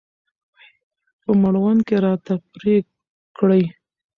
په 1.23 1.31
مړوند 1.41 1.81
کې 1.87 1.95
راته 2.05 2.33
پرې 2.53 2.75
کړي. 3.37 3.63